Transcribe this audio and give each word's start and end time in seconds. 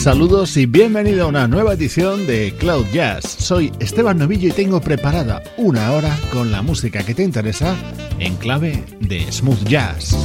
Saludos 0.00 0.56
y 0.56 0.64
bienvenido 0.64 1.24
a 1.24 1.26
una 1.26 1.46
nueva 1.46 1.74
edición 1.74 2.26
de 2.26 2.54
Cloud 2.58 2.86
Jazz. 2.90 3.36
Soy 3.38 3.70
Esteban 3.80 4.16
Novillo 4.16 4.48
y 4.48 4.52
tengo 4.52 4.80
preparada 4.80 5.42
una 5.58 5.92
hora 5.92 6.18
con 6.32 6.50
la 6.50 6.62
música 6.62 7.04
que 7.04 7.14
te 7.14 7.22
interesa 7.22 7.76
en 8.18 8.34
clave 8.36 8.82
de 8.98 9.30
smooth 9.30 9.62
jazz. 9.64 10.16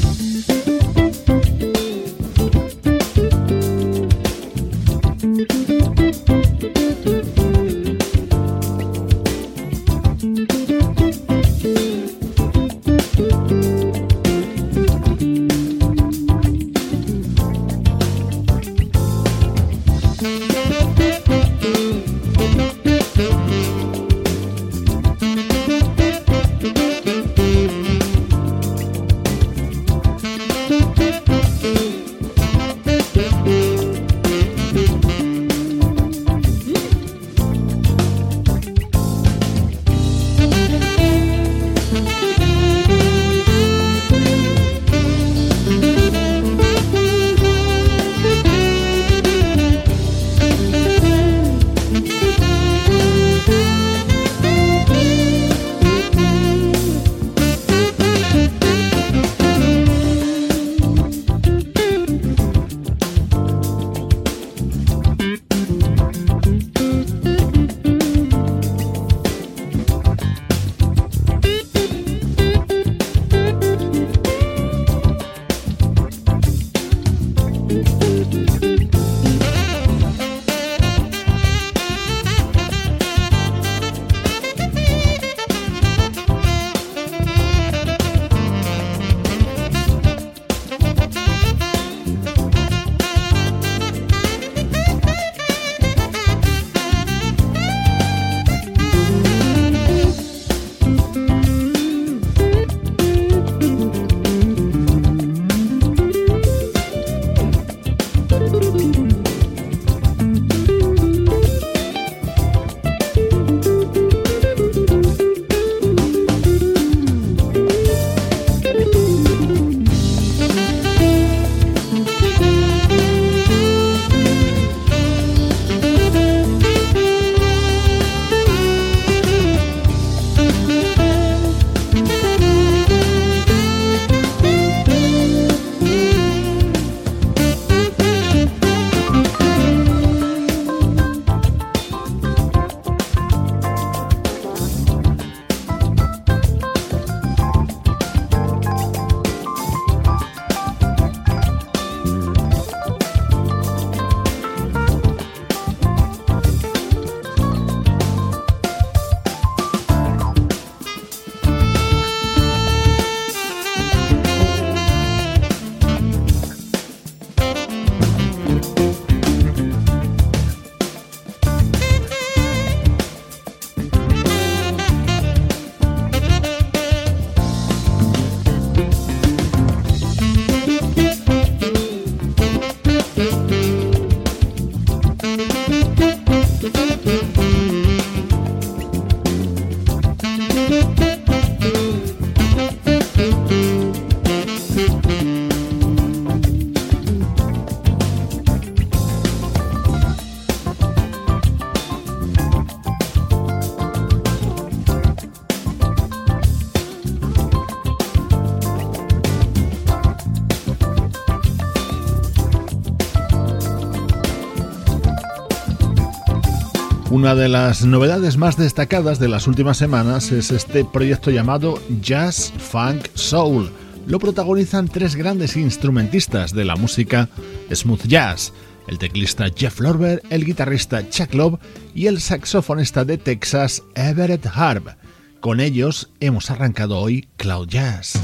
Una 217.25 217.33
de 217.33 217.49
las 217.49 217.83
novedades 217.83 218.37
más 218.37 218.55
destacadas 218.55 219.17
de 219.17 219.27
las 219.27 219.47
últimas 219.47 219.77
semanas 219.77 220.31
es 220.31 220.51
este 220.51 220.85
proyecto 220.85 221.31
llamado 221.31 221.81
Jazz 221.99 222.53
Funk 222.55 223.07
Soul, 223.15 223.71
lo 224.05 224.19
protagonizan 224.19 224.87
tres 224.87 225.15
grandes 225.15 225.57
instrumentistas 225.57 226.53
de 226.53 226.65
la 226.65 226.75
música 226.75 227.27
smooth 227.73 228.05
jazz, 228.05 228.53
el 228.87 228.99
teclista 228.99 229.47
Jeff 229.55 229.79
Lorber, 229.79 230.21
el 230.29 230.45
guitarrista 230.45 231.09
Chuck 231.09 231.33
Love 231.33 231.59
y 231.95 232.05
el 232.05 232.21
saxofonista 232.21 233.05
de 233.05 233.17
Texas 233.17 233.81
Everett 233.95 234.45
Harb. 234.45 234.95
Con 235.39 235.61
ellos 235.61 236.11
hemos 236.19 236.51
arrancado 236.51 236.99
hoy 236.99 237.27
Cloud 237.37 237.69
Jazz. 237.69 238.21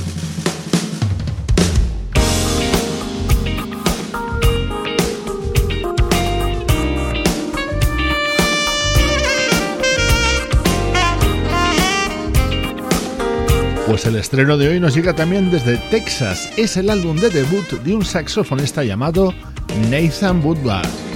Pues 13.91 14.05
el 14.05 14.15
estreno 14.15 14.57
de 14.57 14.69
hoy 14.69 14.79
nos 14.79 14.95
llega 14.95 15.13
también 15.13 15.51
desde 15.51 15.75
Texas. 15.89 16.49
Es 16.55 16.77
el 16.77 16.89
álbum 16.89 17.17
de 17.17 17.29
debut 17.29 17.69
de 17.83 17.93
un 17.93 18.05
saxofonista 18.05 18.85
llamado 18.85 19.33
Nathan 19.89 20.41
Woodward. 20.41 21.10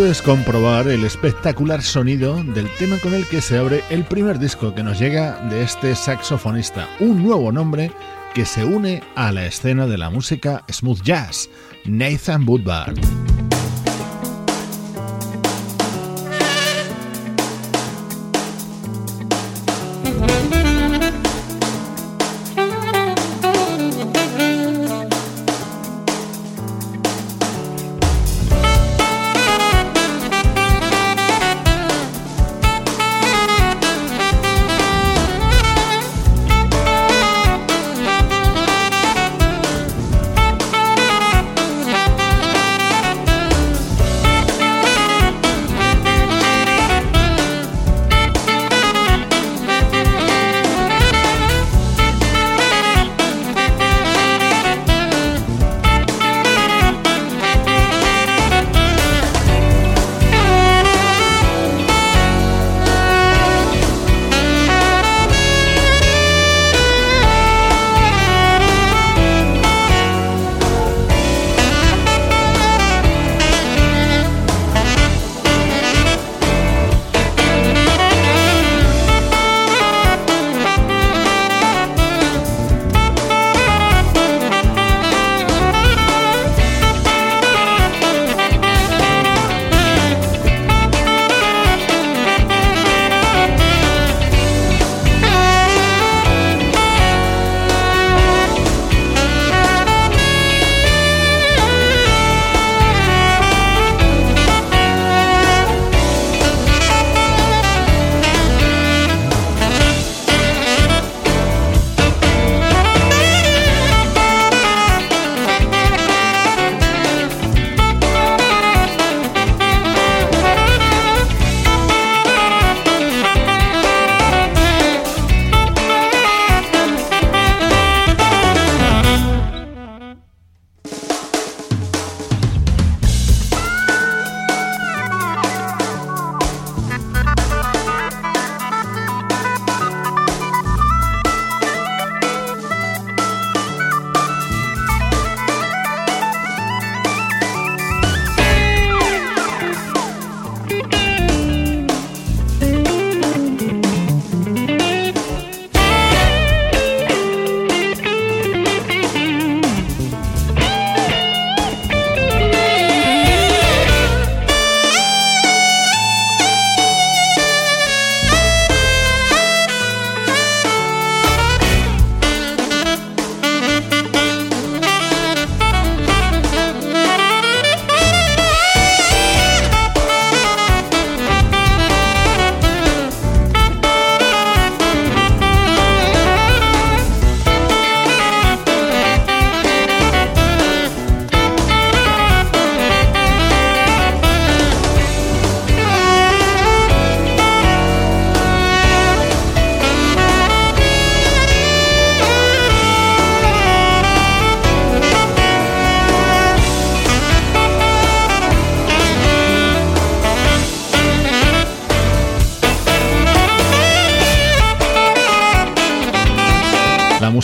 Puedes 0.00 0.22
comprobar 0.22 0.88
el 0.88 1.04
espectacular 1.04 1.82
sonido 1.82 2.42
del 2.42 2.70
tema 2.78 2.96
con 3.00 3.12
el 3.12 3.28
que 3.28 3.42
se 3.42 3.58
abre 3.58 3.84
el 3.90 4.04
primer 4.04 4.38
disco 4.38 4.74
que 4.74 4.82
nos 4.82 4.98
llega 4.98 5.38
de 5.50 5.62
este 5.62 5.94
saxofonista, 5.94 6.88
un 7.00 7.22
nuevo 7.22 7.52
nombre 7.52 7.92
que 8.32 8.46
se 8.46 8.64
une 8.64 9.02
a 9.14 9.30
la 9.30 9.44
escena 9.44 9.86
de 9.86 9.98
la 9.98 10.08
música 10.08 10.64
smooth 10.72 11.02
jazz, 11.02 11.50
Nathan 11.84 12.48
Woodward. 12.48 13.29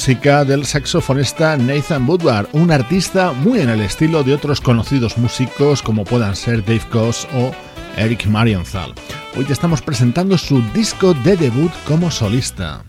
Música 0.06 0.44
del 0.44 0.64
saxofonista 0.64 1.56
Nathan 1.56 2.08
Woodward, 2.08 2.46
un 2.52 2.70
artista 2.70 3.32
muy 3.32 3.58
en 3.58 3.70
el 3.70 3.80
estilo 3.80 4.22
de 4.22 4.34
otros 4.34 4.60
conocidos 4.60 5.18
músicos 5.18 5.82
como 5.82 6.04
puedan 6.04 6.36
ser 6.36 6.64
Dave 6.64 6.84
Koz 6.92 7.26
o 7.34 7.50
Eric 7.96 8.26
Marienthal. 8.26 8.94
Hoy 9.36 9.44
te 9.46 9.52
estamos 9.52 9.82
presentando 9.82 10.38
su 10.38 10.62
disco 10.72 11.12
de 11.12 11.36
debut 11.36 11.72
como 11.88 12.12
solista. 12.12 12.84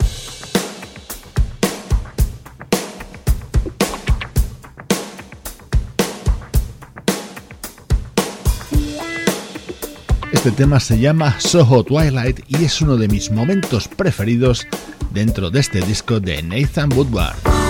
Este 10.48 10.64
tema 10.64 10.80
se 10.80 10.98
llama 10.98 11.38
Soho 11.42 11.84
Twilight 11.84 12.40
y 12.48 12.64
es 12.64 12.82
uno 12.82 12.96
de 12.96 13.10
mis 13.10 13.32
momentos 13.32 13.90
preferidos 13.90 14.66
dentro 15.14 15.52
de 15.52 15.60
este 15.60 15.82
disco 15.82 16.22
de 16.22 16.42
Nathan 16.42 16.90
Woodward. 16.94 17.67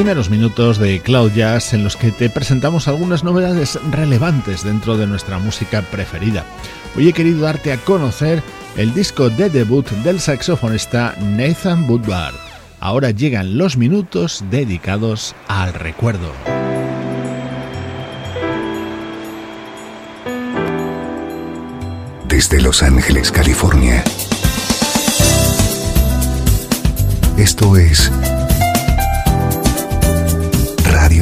Primeros 0.00 0.30
minutos 0.30 0.78
de 0.78 0.98
Cloud 1.00 1.32
Jazz 1.32 1.74
en 1.74 1.84
los 1.84 1.94
que 1.94 2.10
te 2.10 2.30
presentamos 2.30 2.88
algunas 2.88 3.22
novedades 3.22 3.78
relevantes 3.90 4.64
dentro 4.64 4.96
de 4.96 5.06
nuestra 5.06 5.38
música 5.38 5.82
preferida. 5.82 6.46
Hoy 6.96 7.10
he 7.10 7.12
querido 7.12 7.42
darte 7.42 7.70
a 7.70 7.76
conocer 7.76 8.42
el 8.78 8.94
disco 8.94 9.28
de 9.28 9.50
debut 9.50 9.86
del 10.02 10.18
saxofonista 10.18 11.14
Nathan 11.20 11.84
Woodward. 11.86 12.32
Ahora 12.80 13.10
llegan 13.10 13.58
los 13.58 13.76
minutos 13.76 14.42
dedicados 14.50 15.34
al 15.48 15.74
recuerdo. 15.74 16.32
Desde 22.26 22.62
Los 22.62 22.82
Ángeles, 22.82 23.30
California. 23.30 24.02
Esto 27.36 27.76
es 27.76 28.10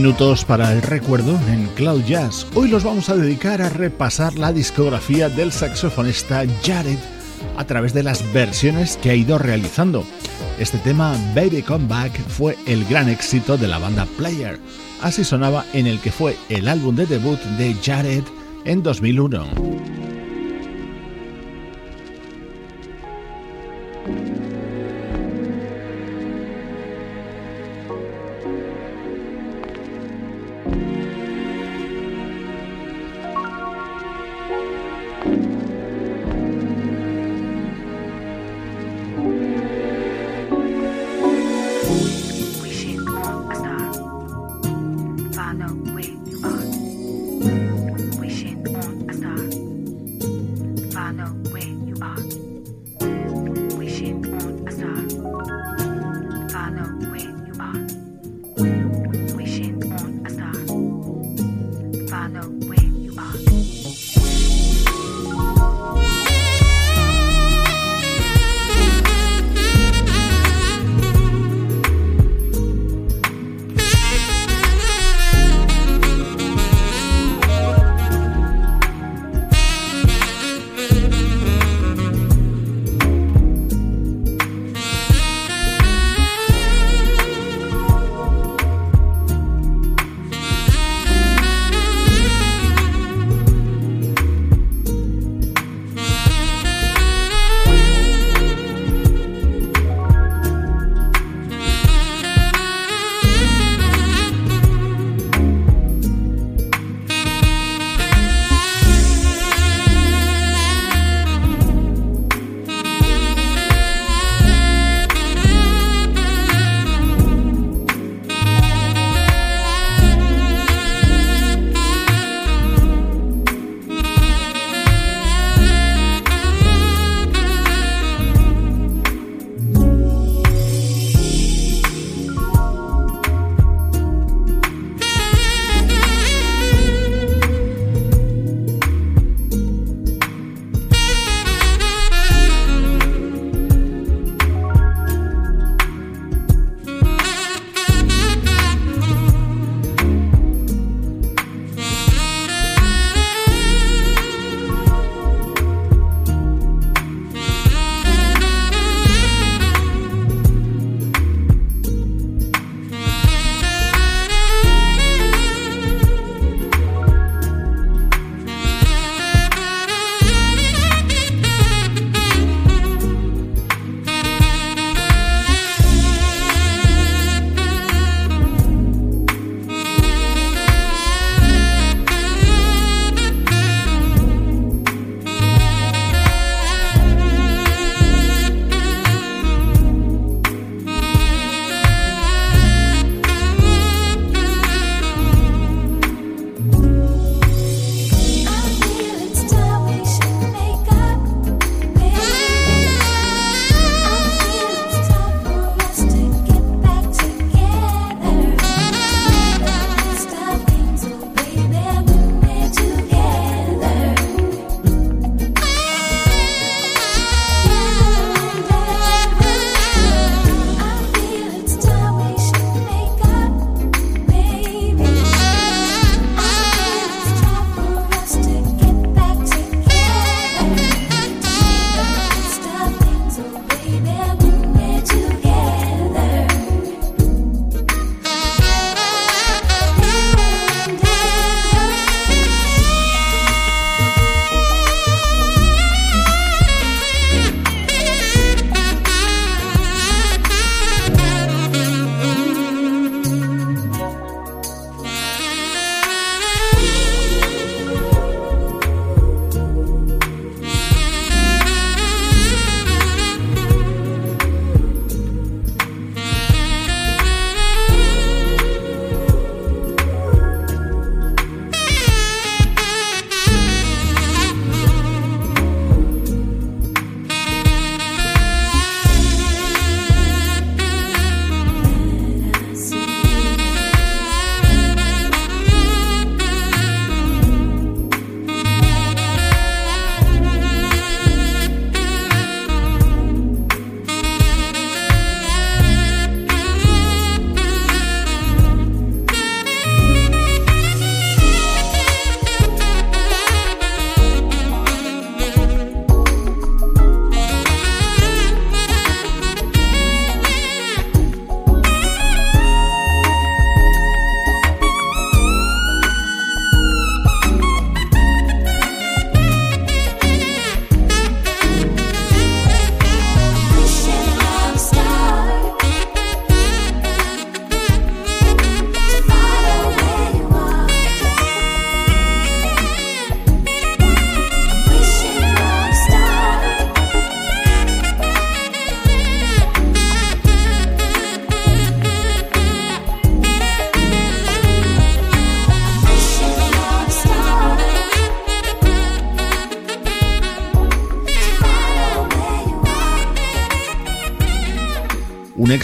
Minutos 0.00 0.44
para 0.44 0.72
el 0.72 0.80
recuerdo 0.80 1.36
en 1.48 1.66
Cloud 1.74 2.04
Jazz. 2.04 2.46
Hoy 2.54 2.68
los 2.68 2.84
vamos 2.84 3.08
a 3.08 3.16
dedicar 3.16 3.60
a 3.60 3.68
repasar 3.68 4.38
la 4.38 4.52
discografía 4.52 5.28
del 5.28 5.50
saxofonista 5.50 6.44
Jared 6.64 6.98
a 7.56 7.64
través 7.64 7.94
de 7.94 8.04
las 8.04 8.32
versiones 8.32 8.96
que 8.96 9.10
ha 9.10 9.16
ido 9.16 9.38
realizando. 9.38 10.04
Este 10.60 10.78
tema, 10.78 11.16
Baby 11.34 11.62
Come 11.62 11.88
Back, 11.88 12.16
fue 12.28 12.56
el 12.66 12.84
gran 12.84 13.08
éxito 13.08 13.58
de 13.58 13.66
la 13.66 13.78
banda 13.78 14.06
Player. 14.16 14.60
Así 15.02 15.24
sonaba 15.24 15.64
en 15.72 15.88
el 15.88 15.98
que 15.98 16.12
fue 16.12 16.36
el 16.48 16.68
álbum 16.68 16.94
de 16.94 17.06
debut 17.06 17.40
de 17.58 17.74
Jared 17.82 18.22
en 18.66 18.84
2001. 18.84 19.77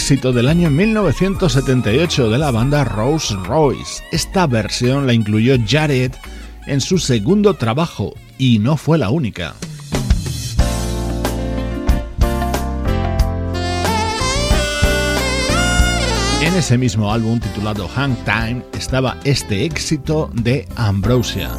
Éxito 0.04 0.34
del 0.34 0.48
año 0.48 0.68
1978 0.68 2.28
de 2.28 2.36
la 2.36 2.50
banda 2.50 2.84
Rose 2.84 3.34
Royce. 3.42 4.04
Esta 4.12 4.46
versión 4.46 5.06
la 5.06 5.14
incluyó 5.14 5.56
Jared 5.66 6.12
en 6.66 6.82
su 6.82 6.98
segundo 6.98 7.54
trabajo 7.54 8.12
y 8.36 8.58
no 8.58 8.76
fue 8.76 8.98
la 8.98 9.08
única. 9.08 9.54
En 16.42 16.54
ese 16.54 16.76
mismo 16.76 17.10
álbum 17.10 17.40
titulado 17.40 17.88
Hang 17.88 18.16
Time 18.26 18.62
estaba 18.74 19.16
este 19.24 19.64
éxito 19.64 20.30
de 20.34 20.68
Ambrosia. 20.76 21.50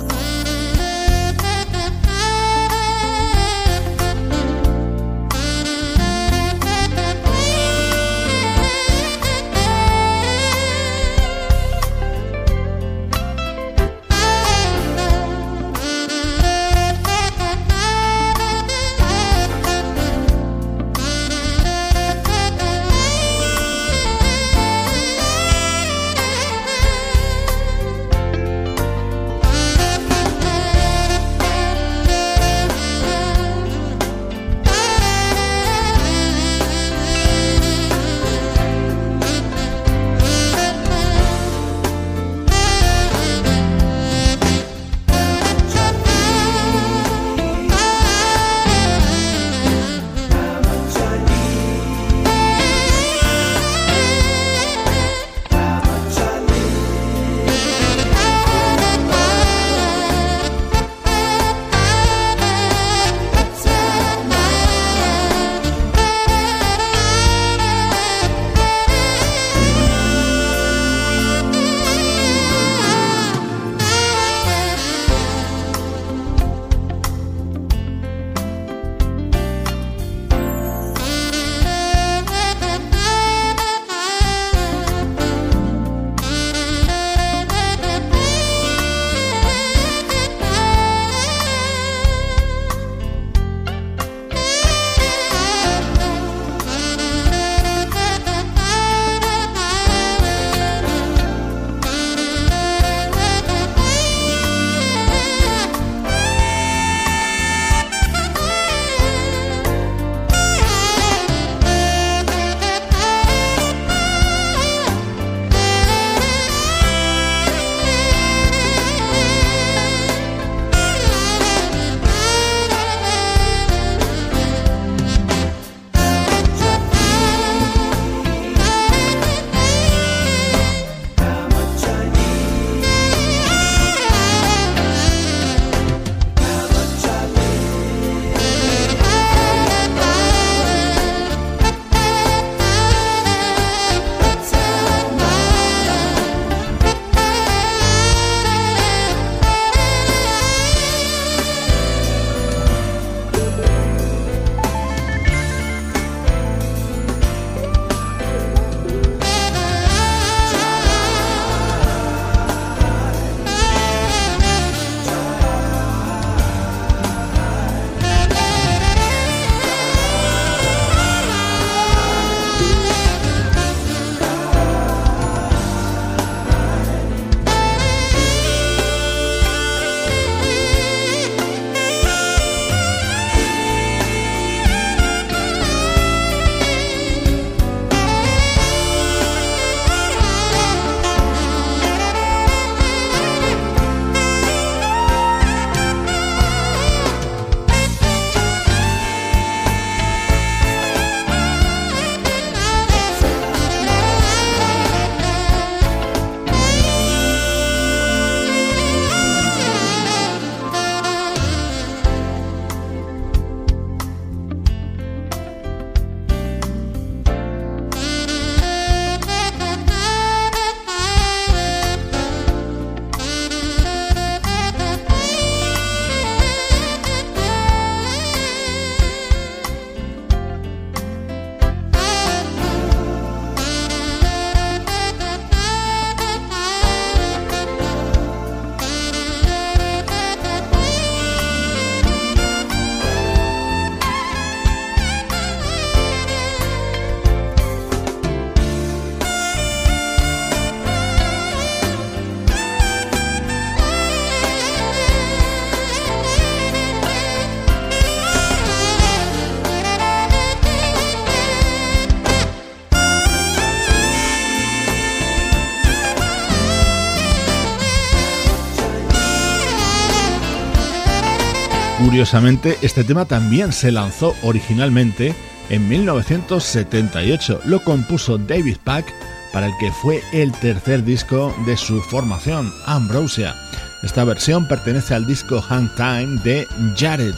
Curiosamente, 272.15 272.77
este 272.81 273.03
tema 273.03 273.25
también 273.25 273.73
se 273.73 273.91
lanzó 273.91 274.33
originalmente 274.41 275.35
en 275.69 275.89
1978. 275.89 277.59
Lo 277.65 277.83
compuso 277.83 278.37
David 278.37 278.77
Pack 278.85 279.13
para 279.51 279.65
el 279.65 279.73
que 279.81 279.91
fue 279.91 280.23
el 280.31 280.53
tercer 280.53 281.03
disco 281.03 281.53
de 281.65 281.75
su 281.75 282.01
formación, 282.03 282.73
Ambrosia. 282.85 283.53
Esta 284.01 284.23
versión 284.23 284.65
pertenece 284.69 285.13
al 285.13 285.27
disco 285.27 285.59
Hang 285.59 285.93
Time 285.97 286.39
de 286.45 286.65
Jared. 286.97 287.35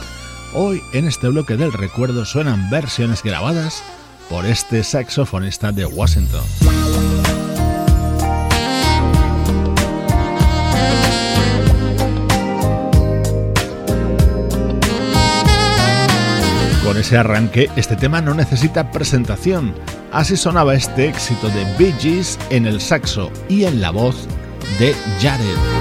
Hoy 0.54 0.80
en 0.94 1.08
este 1.08 1.28
bloque 1.28 1.58
del 1.58 1.74
recuerdo 1.74 2.24
suenan 2.24 2.70
versiones 2.70 3.24
grabadas 3.24 3.82
por 4.30 4.46
este 4.46 4.84
saxofonista 4.84 5.72
de 5.72 5.88
Washington. 5.88 6.44
Con 16.98 17.04
ese 17.04 17.16
arranque, 17.16 17.70
este 17.76 17.96
tema 17.96 18.22
no 18.22 18.34
necesita 18.34 18.90
presentación. 18.90 19.76
Así 20.12 20.36
sonaba 20.36 20.74
este 20.74 21.08
éxito 21.08 21.48
de 21.50 21.64
Bee 21.78 21.94
Gees 22.00 22.40
en 22.50 22.66
el 22.66 22.82
saxo 22.82 23.32
y 23.48 23.66
en 23.66 23.82
la 23.82 23.92
voz 23.92 24.28
de 24.80 24.96
Jared. 25.22 25.78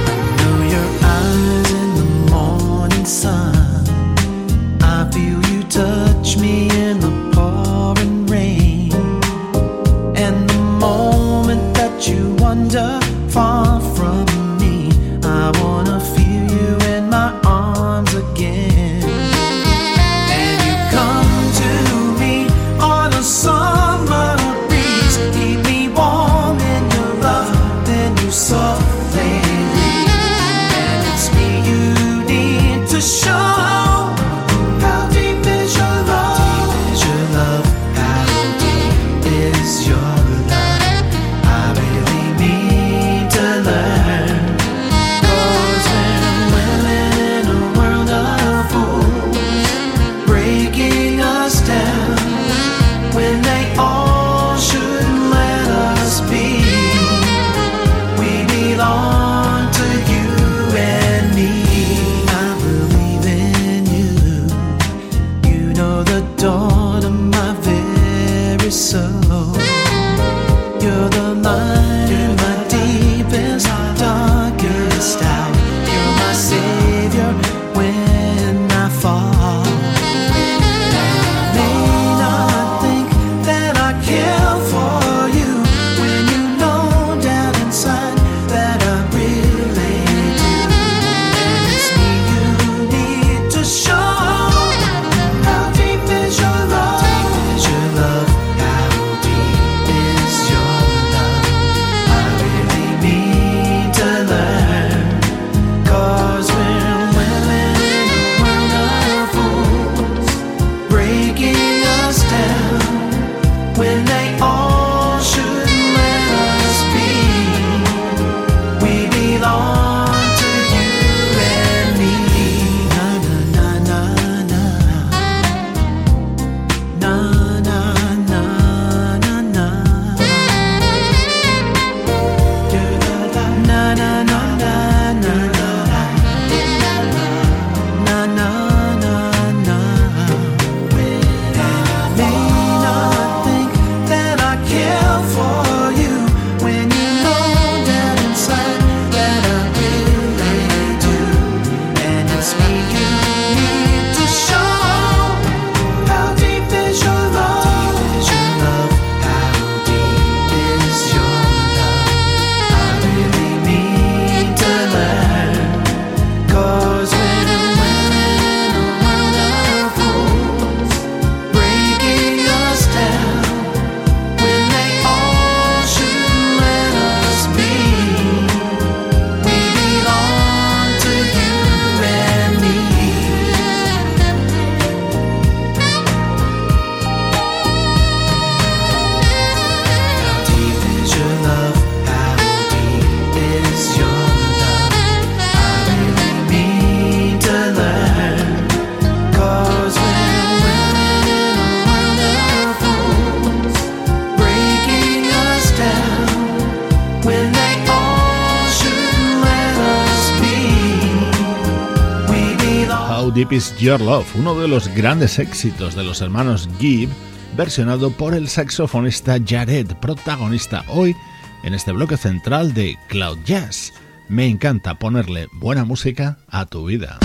Your 213.57 214.00
Love, 214.02 214.26
uno 214.34 214.54
de 214.59 214.68
los 214.68 214.88
grandes 214.88 215.38
éxitos 215.38 215.94
de 215.94 216.04
los 216.04 216.20
hermanos 216.20 216.68
Gibb, 216.78 217.09
versionado 217.57 218.11
por 218.11 218.34
el 218.34 218.48
saxofonista 218.48 219.38
Jared, 219.46 219.86
protagonista 219.96 220.84
hoy 220.88 221.16
en 221.62 221.72
este 221.72 221.92
bloque 221.92 222.18
central 222.18 222.74
de 222.74 222.98
Cloud 223.09 223.38
Jazz. 223.46 223.94
Me 224.28 224.46
encanta 224.46 224.98
ponerle 224.98 225.48
buena 225.52 225.86
música 225.86 226.36
a 226.48 226.66
tu 226.66 226.84
vida. 226.84 227.18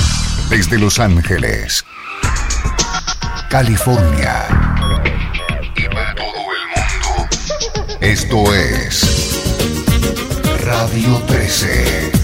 Desde 0.50 0.80
Los 0.80 1.00
Ángeles, 1.00 1.84
California 3.50 4.46
y 5.76 5.94
para 5.94 6.16
todo 6.16 6.28
el 6.28 6.64
mundo, 6.78 7.30
esto 8.00 8.54
es 8.54 9.44
Radio 10.64 11.22
13. 11.28 12.21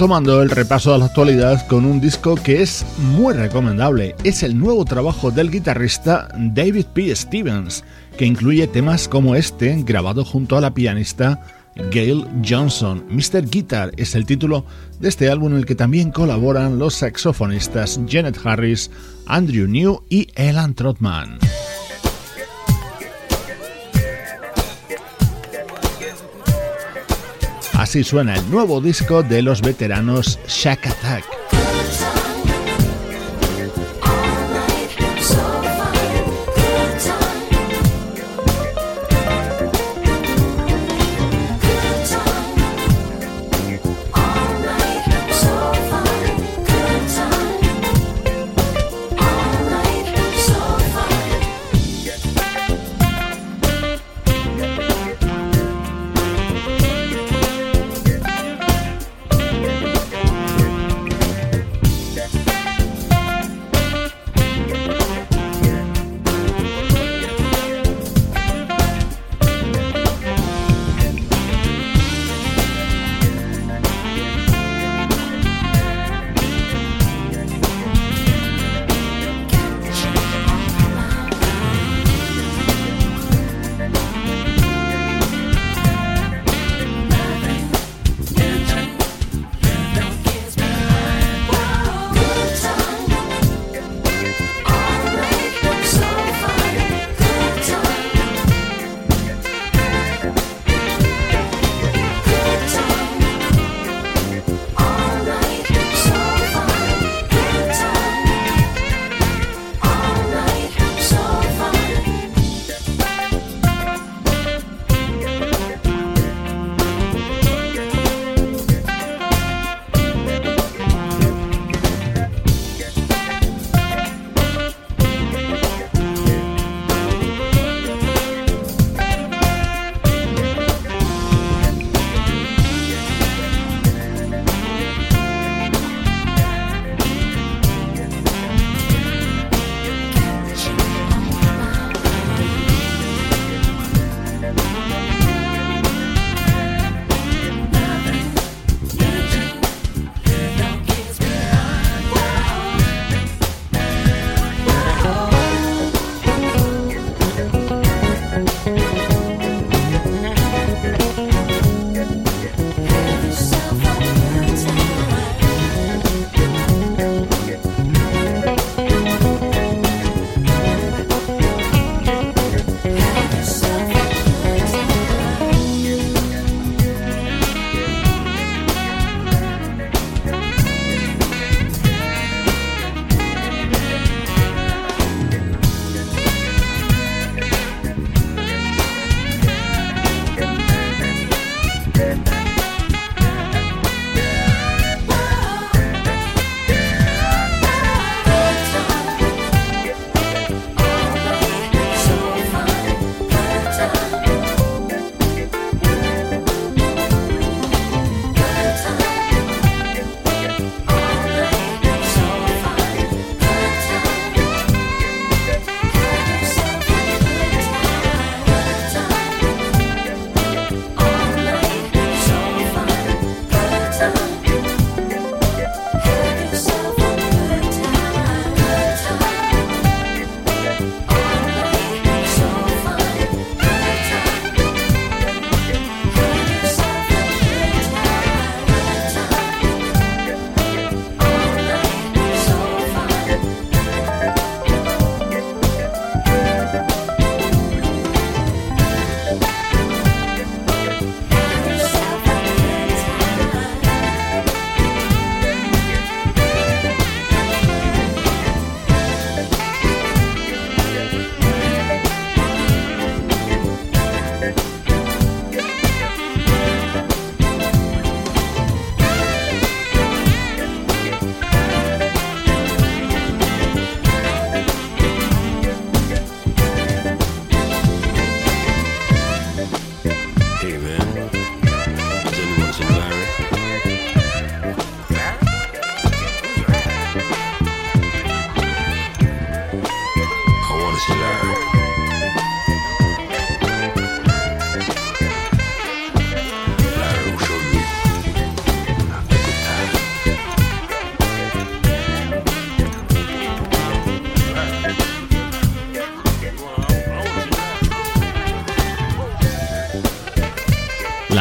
Retomando 0.00 0.40
el 0.40 0.48
repaso 0.48 0.94
de 0.94 0.98
la 0.98 1.04
actualidad 1.04 1.66
con 1.66 1.84
un 1.84 2.00
disco 2.00 2.34
que 2.34 2.62
es 2.62 2.86
muy 2.96 3.34
recomendable. 3.34 4.16
Es 4.24 4.42
el 4.42 4.58
nuevo 4.58 4.86
trabajo 4.86 5.30
del 5.30 5.50
guitarrista 5.50 6.26
David 6.38 6.86
P. 6.94 7.14
Stevens, 7.14 7.84
que 8.16 8.24
incluye 8.24 8.66
temas 8.66 9.08
como 9.08 9.34
este, 9.34 9.82
grabado 9.82 10.24
junto 10.24 10.56
a 10.56 10.62
la 10.62 10.72
pianista 10.72 11.44
Gail 11.92 12.26
Johnson. 12.42 13.04
Mr. 13.10 13.44
Guitar 13.50 13.92
es 13.98 14.14
el 14.14 14.24
título 14.24 14.64
de 15.00 15.10
este 15.10 15.28
álbum 15.28 15.52
en 15.52 15.58
el 15.58 15.66
que 15.66 15.74
también 15.74 16.12
colaboran 16.12 16.78
los 16.78 16.94
saxofonistas 16.94 18.00
Janet 18.08 18.40
Harris, 18.42 18.90
Andrew 19.26 19.68
New 19.68 20.02
y 20.08 20.28
Elan 20.34 20.72
Trotman. 20.72 21.39
Así 27.90 28.04
suena 28.04 28.36
el 28.36 28.50
nuevo 28.52 28.80
disco 28.80 29.24
de 29.24 29.42
los 29.42 29.62
veteranos 29.62 30.38
Shack 30.46 30.86
Attack. 30.86 31.39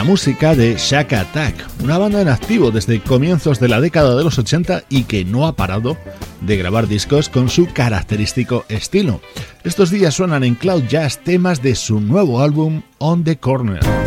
Música 0.10 0.55
de 0.55 0.76
Shack 0.76 1.14
Attack, 1.14 1.84
una 1.84 1.99
banda 1.99 2.20
en 2.20 2.30
activo 2.30 2.72
desde 2.72 2.99
comienzos 2.99 3.60
de 3.60 3.68
la 3.68 3.80
década 3.80 4.18
de 4.18 4.24
los 4.24 4.39
80 4.39 4.86
y 4.89 5.03
que 5.03 5.24
no 5.24 5.45
ha 5.45 5.55
parado 5.55 5.97
de 6.41 6.57
grabar 6.57 6.88
discos 6.88 7.30
con 7.30 7.47
su 7.47 7.68
característico 7.72 8.66
estilo. 8.70 9.22
Estos 9.64 9.91
días 9.91 10.16
suenan 10.16 10.43
en 10.43 10.55
Cloud 10.55 10.86
Jazz 10.89 11.20
temas 11.20 11.62
de 11.62 11.76
su 11.76 12.01
nuevo 12.01 12.41
álbum 12.41 12.82
On 12.97 13.24
the 13.24 13.38
Corner. 13.38 13.99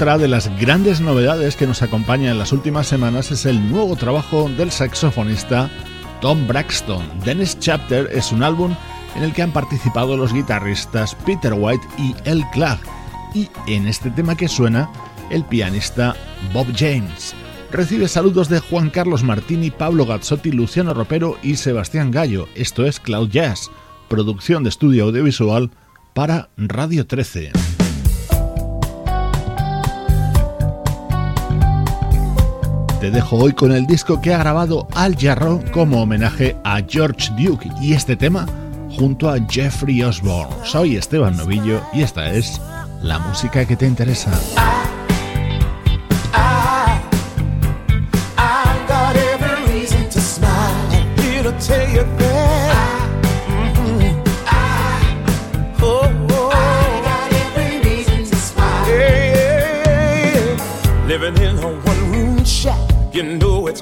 Otra 0.00 0.16
de 0.16 0.28
las 0.28 0.48
grandes 0.58 1.02
novedades 1.02 1.56
que 1.56 1.66
nos 1.66 1.82
acompaña 1.82 2.30
en 2.30 2.38
las 2.38 2.54
últimas 2.54 2.86
semanas 2.86 3.30
es 3.32 3.44
el 3.44 3.70
nuevo 3.70 3.96
trabajo 3.96 4.48
del 4.48 4.70
saxofonista 4.70 5.70
Tom 6.22 6.48
Braxton. 6.48 7.04
Dennis 7.22 7.58
Chapter 7.58 8.08
es 8.10 8.32
un 8.32 8.42
álbum 8.42 8.74
en 9.14 9.24
el 9.24 9.34
que 9.34 9.42
han 9.42 9.52
participado 9.52 10.16
los 10.16 10.32
guitarristas 10.32 11.14
Peter 11.26 11.52
White 11.52 11.86
y 11.98 12.14
El 12.24 12.42
Clark, 12.50 12.80
y 13.34 13.50
en 13.66 13.86
este 13.86 14.10
tema 14.10 14.38
que 14.38 14.48
suena, 14.48 14.90
el 15.28 15.44
pianista 15.44 16.16
Bob 16.54 16.68
James. 16.74 17.34
Recibe 17.70 18.08
saludos 18.08 18.48
de 18.48 18.60
Juan 18.60 18.88
Carlos 18.88 19.22
Martini, 19.22 19.70
Pablo 19.70 20.06
Gazzotti, 20.06 20.50
Luciano 20.50 20.94
Ropero 20.94 21.36
y 21.42 21.56
Sebastián 21.56 22.10
Gallo. 22.10 22.48
Esto 22.54 22.86
es 22.86 23.00
Cloud 23.00 23.28
Jazz, 23.28 23.70
producción 24.08 24.62
de 24.62 24.70
estudio 24.70 25.04
audiovisual 25.04 25.70
para 26.14 26.48
Radio 26.56 27.06
13. 27.06 27.52
Te 33.00 33.10
dejo 33.10 33.36
hoy 33.36 33.54
con 33.54 33.72
el 33.72 33.86
disco 33.86 34.20
que 34.20 34.34
ha 34.34 34.38
grabado 34.38 34.86
Al 34.94 35.16
Jarro 35.16 35.62
como 35.72 36.02
homenaje 36.02 36.54
a 36.64 36.82
George 36.86 37.30
Duke 37.34 37.70
y 37.80 37.94
este 37.94 38.14
tema 38.14 38.46
junto 38.90 39.30
a 39.30 39.38
Jeffrey 39.48 40.02
Osborne. 40.02 40.54
Soy 40.64 40.96
Esteban 40.96 41.34
Novillo 41.34 41.80
y 41.94 42.02
esta 42.02 42.30
es 42.30 42.60
la 43.00 43.18
música 43.18 43.64
que 43.64 43.76
te 43.76 43.86
interesa. 43.86 44.30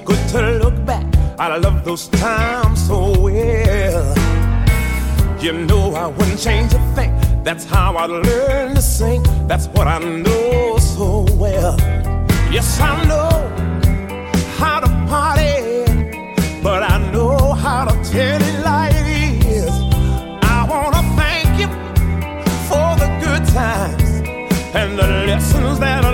Good 0.08 0.28
to 0.30 0.40
look 0.64 0.76
back. 0.86 1.06
I 1.38 1.56
love 1.58 1.84
those 1.84 2.08
times 2.08 2.86
so 2.86 2.98
well. 3.20 4.06
You 5.38 5.52
know 5.52 5.94
I 5.94 6.06
wouldn't 6.06 6.40
change 6.40 6.72
a 6.72 6.80
thing. 6.96 7.12
That's 7.44 7.64
how 7.64 7.94
I 7.94 8.06
learned 8.06 8.76
to 8.76 8.82
sing. 8.82 9.22
That's 9.46 9.66
what 9.68 9.86
I 9.86 9.98
know 9.98 10.78
so 10.78 11.26
well. 11.34 11.76
Yes, 12.50 12.80
I 12.80 13.04
know 13.10 13.34
how 14.56 14.80
to 14.80 14.90
party, 15.12 15.54
but 16.62 16.82
I 16.82 16.96
know 17.12 17.52
how 17.52 17.84
to 17.84 17.94
tell 18.10 18.40
it 18.50 18.58
like 18.64 18.94
it 18.94 19.44
is. 19.60 19.74
I 20.56 20.66
wanna 20.70 21.02
thank 21.20 21.50
you 21.60 21.68
for 22.68 22.88
the 23.02 23.08
good 23.24 23.44
times 23.60 24.10
and 24.74 24.98
the 24.98 25.06
lessons 25.28 25.78
that 25.80 26.07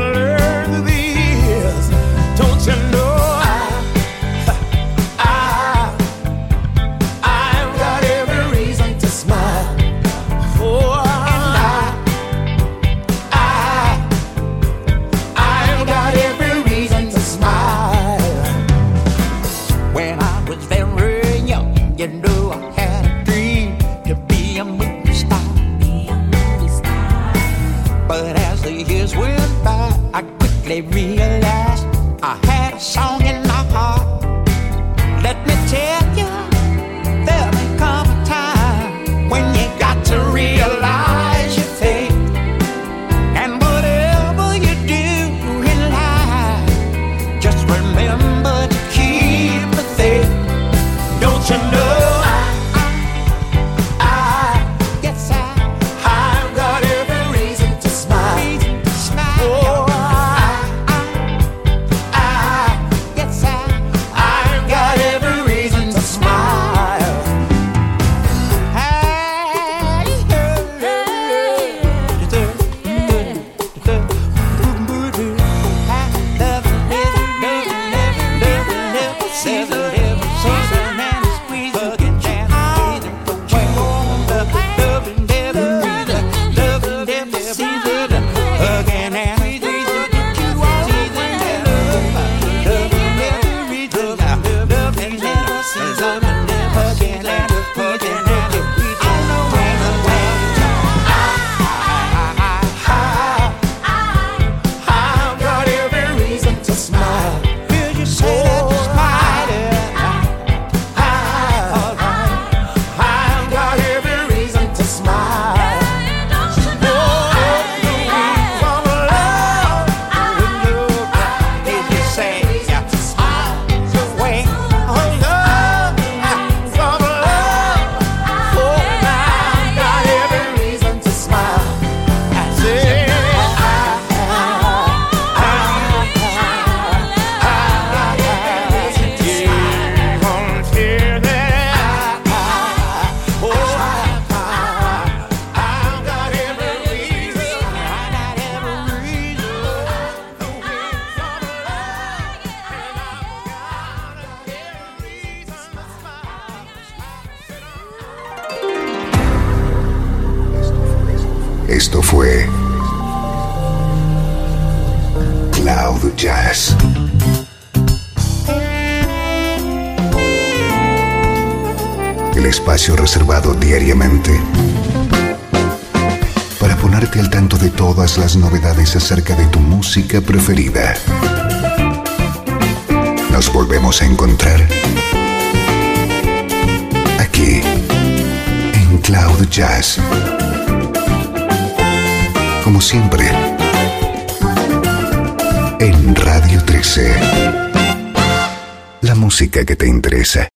see 87.56 87.83